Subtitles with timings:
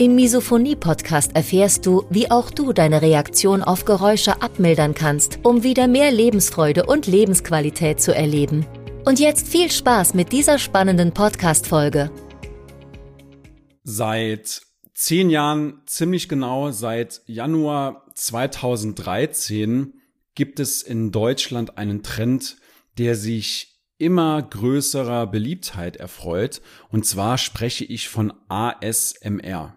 [0.00, 5.88] Im Misophonie-Podcast erfährst du, wie auch du deine Reaktion auf Geräusche abmildern kannst, um wieder
[5.88, 8.64] mehr Lebensfreude und Lebensqualität zu erleben.
[9.04, 12.10] Und jetzt viel Spaß mit dieser spannenden Podcast-Folge.
[13.82, 14.62] Seit
[14.94, 20.00] zehn Jahren, ziemlich genau seit Januar 2013,
[20.34, 22.56] gibt es in Deutschland einen Trend,
[22.96, 26.62] der sich immer größerer Beliebtheit erfreut.
[26.88, 29.76] Und zwar spreche ich von ASMR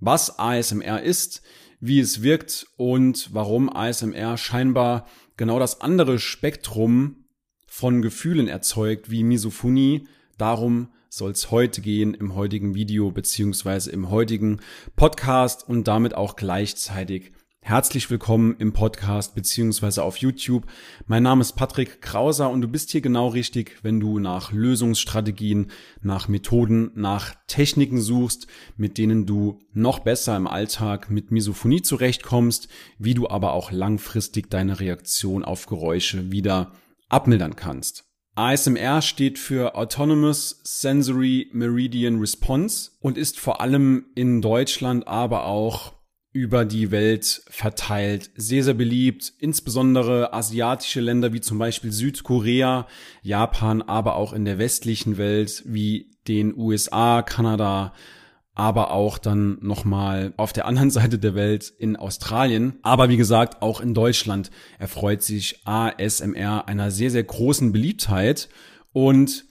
[0.00, 1.42] was ASMR ist,
[1.80, 7.24] wie es wirkt und warum ASMR scheinbar genau das andere Spektrum
[7.66, 10.08] von Gefühlen erzeugt wie Misophonie.
[10.38, 14.60] Darum soll es heute gehen im heutigen Video beziehungsweise im heutigen
[14.96, 17.32] Podcast und damit auch gleichzeitig
[17.68, 20.66] Herzlich willkommen im Podcast beziehungsweise auf YouTube.
[21.08, 25.72] Mein Name ist Patrick Krauser und du bist hier genau richtig, wenn du nach Lösungsstrategien,
[26.00, 32.68] nach Methoden, nach Techniken suchst, mit denen du noch besser im Alltag mit Misophonie zurechtkommst,
[33.00, 36.70] wie du aber auch langfristig deine Reaktion auf Geräusche wieder
[37.08, 38.04] abmildern kannst.
[38.36, 45.95] ASMR steht für Autonomous Sensory Meridian Response und ist vor allem in Deutschland, aber auch
[46.36, 48.30] über die Welt verteilt.
[48.36, 52.86] Sehr, sehr beliebt, insbesondere asiatische Länder wie zum Beispiel Südkorea,
[53.22, 57.94] Japan, aber auch in der westlichen Welt wie den USA, Kanada,
[58.54, 62.80] aber auch dann nochmal auf der anderen Seite der Welt in Australien.
[62.82, 68.50] Aber wie gesagt, auch in Deutschland erfreut sich ASMR einer sehr, sehr großen Beliebtheit.
[68.92, 69.46] Und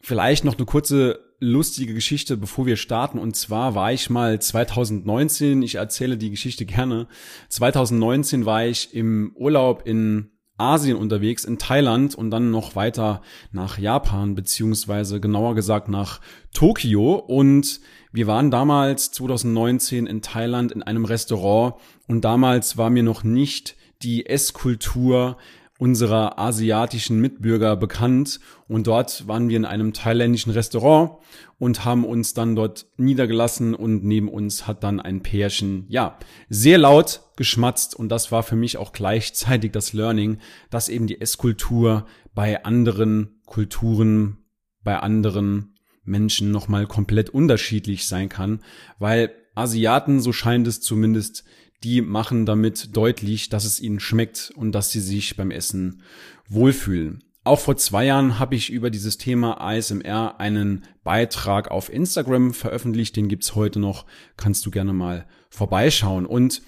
[0.00, 3.18] vielleicht noch eine kurze lustige Geschichte, bevor wir starten.
[3.18, 7.08] Und zwar war ich mal 2019, ich erzähle die Geschichte gerne.
[7.48, 13.78] 2019 war ich im Urlaub in Asien unterwegs, in Thailand und dann noch weiter nach
[13.78, 16.20] Japan, beziehungsweise genauer gesagt nach
[16.52, 17.14] Tokio.
[17.14, 17.80] Und
[18.12, 21.74] wir waren damals 2019 in Thailand in einem Restaurant
[22.06, 25.38] und damals war mir noch nicht die Esskultur
[25.80, 28.38] unserer asiatischen Mitbürger bekannt.
[28.68, 31.12] Und dort waren wir in einem thailändischen Restaurant
[31.58, 36.18] und haben uns dann dort niedergelassen und neben uns hat dann ein Pärchen, ja,
[36.50, 37.96] sehr laut geschmatzt.
[37.96, 40.38] Und das war für mich auch gleichzeitig das Learning,
[40.68, 42.04] dass eben die Esskultur
[42.34, 44.36] bei anderen Kulturen,
[44.84, 48.60] bei anderen Menschen nochmal komplett unterschiedlich sein kann,
[48.98, 51.44] weil Asiaten, so scheint es zumindest,
[51.82, 56.02] die machen damit deutlich, dass es ihnen schmeckt und dass sie sich beim Essen
[56.48, 57.24] wohlfühlen.
[57.42, 63.16] Auch vor zwei Jahren habe ich über dieses Thema ASMR einen Beitrag auf Instagram veröffentlicht.
[63.16, 64.04] Den gibt's heute noch.
[64.36, 66.26] Kannst du gerne mal vorbeischauen.
[66.26, 66.60] Und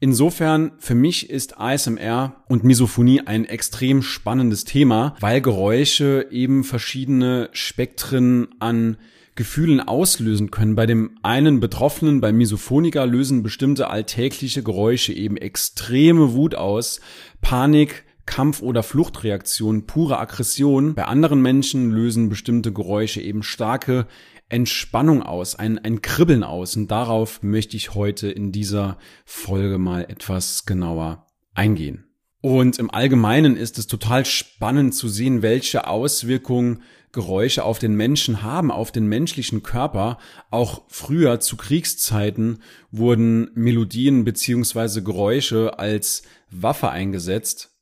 [0.00, 7.48] insofern, für mich ist ASMR und Misophonie ein extrem spannendes Thema, weil Geräusche eben verschiedene
[7.52, 8.96] Spektren an
[9.38, 10.74] Gefühlen auslösen können.
[10.74, 17.00] Bei dem einen Betroffenen, beim Misophoniker, lösen bestimmte alltägliche Geräusche eben extreme Wut aus,
[17.40, 20.94] Panik, Kampf- oder Fluchtreaktion, pure Aggression.
[20.94, 24.06] Bei anderen Menschen lösen bestimmte Geräusche eben starke
[24.50, 26.76] Entspannung aus, ein, ein Kribbeln aus.
[26.76, 32.04] Und darauf möchte ich heute in dieser Folge mal etwas genauer eingehen.
[32.42, 38.42] Und im Allgemeinen ist es total spannend zu sehen, welche Auswirkungen Geräusche auf den Menschen
[38.42, 40.18] haben, auf den menschlichen Körper.
[40.50, 47.77] Auch früher zu Kriegszeiten wurden Melodien beziehungsweise Geräusche als Waffe eingesetzt.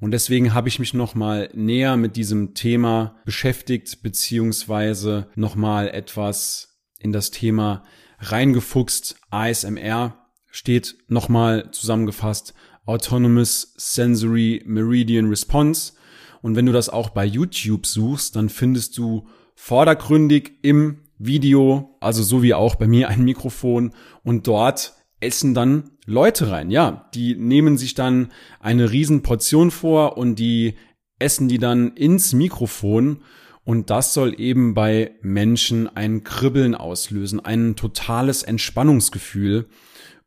[0.00, 7.12] Und deswegen habe ich mich nochmal näher mit diesem Thema beschäftigt, beziehungsweise nochmal etwas in
[7.12, 7.84] das Thema
[8.18, 9.16] reingefuchst.
[9.30, 10.16] ASMR
[10.50, 12.54] steht nochmal zusammengefasst.
[12.86, 15.94] Autonomous Sensory Meridian Response.
[16.42, 22.22] Und wenn du das auch bei YouTube suchst, dann findest du vordergründig im Video, also
[22.22, 23.92] so wie auch bei mir ein Mikrofon.
[24.22, 24.94] Und dort
[25.24, 26.70] essen dann Leute rein.
[26.70, 30.74] Ja, die nehmen sich dann eine riesen Portion vor und die
[31.18, 33.22] essen die dann ins Mikrofon
[33.64, 39.66] und das soll eben bei Menschen ein Kribbeln auslösen, ein totales Entspannungsgefühl.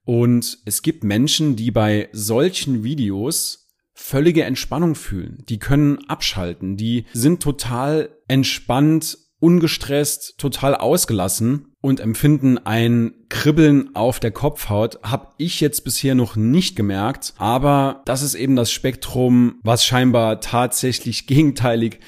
[0.03, 5.43] Und es gibt Menschen, die bei solchen Videos völlige Entspannung fühlen.
[5.49, 6.77] Die können abschalten.
[6.77, 14.99] Die sind total entspannt ungestresst, total ausgelassen und empfinden ein Kribbeln auf der Kopfhaut.
[15.03, 20.41] Hab ich jetzt bisher noch nicht gemerkt, aber das ist eben das Spektrum, was scheinbar
[20.41, 21.99] tatsächlich gegenteilig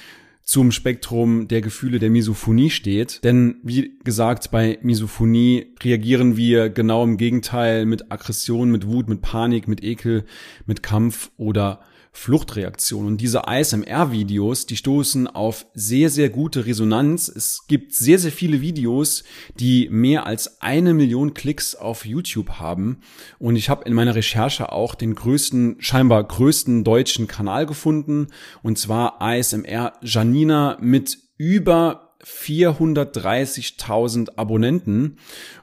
[0.50, 3.24] zum Spektrum der Gefühle der Misophonie steht.
[3.24, 9.22] Denn wie gesagt, bei Misophonie reagieren wir genau im Gegenteil mit Aggression, mit Wut, mit
[9.22, 10.26] Panik, mit Ekel,
[10.66, 11.82] mit Kampf oder
[12.12, 13.06] Fluchtreaktion.
[13.06, 17.28] Und diese ASMR-Videos, die stoßen auf sehr, sehr gute Resonanz.
[17.28, 19.24] Es gibt sehr, sehr viele Videos,
[19.60, 23.02] die mehr als eine Million Klicks auf YouTube haben.
[23.38, 28.28] Und ich habe in meiner Recherche auch den größten, scheinbar größten deutschen Kanal gefunden.
[28.64, 35.18] Und zwar ASMR Janina mit über 430.000 Abonnenten.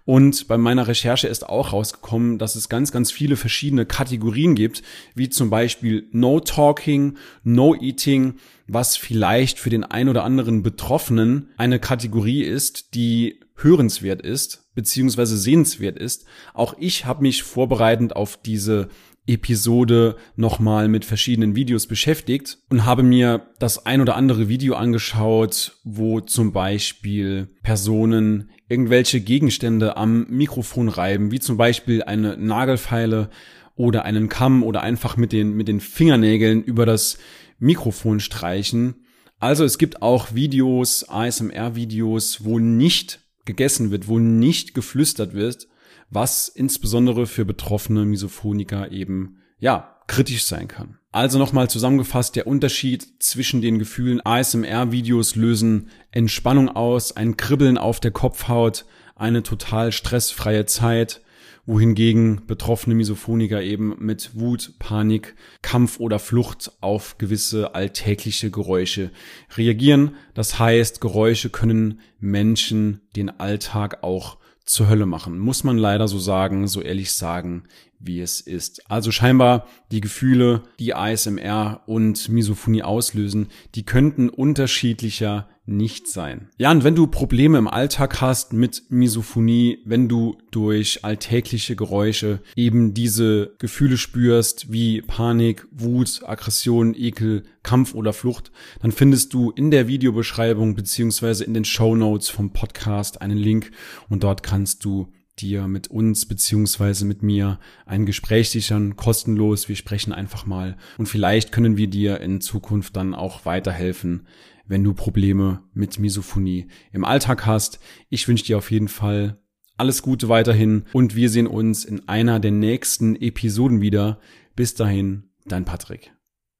[0.05, 4.83] Und bei meiner Recherche ist auch rausgekommen, dass es ganz, ganz viele verschiedene Kategorien gibt,
[5.15, 8.35] wie zum Beispiel No Talking, No Eating,
[8.67, 15.39] was vielleicht für den ein oder anderen Betroffenen eine Kategorie ist, die hörenswert ist, beziehungsweise
[15.39, 16.27] sehenswert ist.
[16.55, 18.89] Auch ich habe mich vorbereitend auf diese
[19.27, 25.79] Episode nochmal mit verschiedenen Videos beschäftigt und habe mir das ein oder andere Video angeschaut,
[25.85, 33.31] wo zum Beispiel Personen irgendwelche Gegenstände am Mikrofon reiben, wie zum Beispiel eine Nagelfeile
[33.75, 37.19] oder einen Kamm oder einfach mit den, mit den Fingernägeln über das
[37.59, 39.07] Mikrofon streichen.
[39.39, 45.69] Also es gibt auch Videos, ASMR-Videos, wo nicht gegessen wird, wo nicht geflüstert wird,
[46.11, 50.99] was insbesondere für betroffene Misophoniker eben, ja, kritisch sein kann.
[51.11, 58.01] Also nochmal zusammengefasst, der Unterschied zwischen den Gefühlen ASMR-Videos lösen Entspannung aus, ein Kribbeln auf
[58.01, 61.23] der Kopfhaut, eine total stressfreie Zeit,
[61.65, 69.11] wohingegen betroffene Misophoniker eben mit Wut, Panik, Kampf oder Flucht auf gewisse alltägliche Geräusche
[69.57, 70.17] reagieren.
[70.35, 75.39] Das heißt, Geräusche können Menschen den Alltag auch zur Hölle machen.
[75.39, 77.65] Muss man leider so sagen, so ehrlich sagen,
[77.99, 78.91] wie es ist.
[78.91, 86.49] Also scheinbar die Gefühle, die ASMR und Misophonie auslösen, die könnten unterschiedlicher nicht sein.
[86.59, 92.41] Ja, und wenn du Probleme im Alltag hast mit Misophonie, wenn du durch alltägliche Geräusche
[92.55, 99.51] eben diese Gefühle spürst, wie Panik, Wut, Aggression, Ekel, Kampf oder Flucht, dann findest du
[99.51, 103.73] in der Videobeschreibung beziehungsweise in den Show Notes vom Podcast einen Link
[104.09, 105.09] und dort kannst du
[105.41, 109.69] dir mit uns beziehungsweise mit mir ein Gespräch sichern, kostenlos.
[109.69, 114.27] Wir sprechen einfach mal und vielleicht können wir dir in Zukunft dann auch weiterhelfen,
[114.67, 117.79] wenn du Probleme mit Misophonie im Alltag hast.
[118.09, 119.39] Ich wünsche dir auf jeden Fall
[119.77, 124.21] alles Gute weiterhin und wir sehen uns in einer der nächsten Episoden wieder.
[124.55, 126.16] Bis dahin, dein Patrick.